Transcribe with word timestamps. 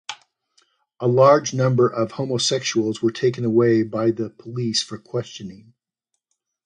A 0.99 1.07
large 1.07 1.53
number 1.53 1.87
of 1.87 2.13
homosexuals 2.13 3.03
were 3.03 3.11
taken 3.11 3.45
away 3.45 3.83
by 3.83 4.09
the 4.09 4.31
police 4.31 4.81
for 4.81 4.97
questioning. 4.97 5.73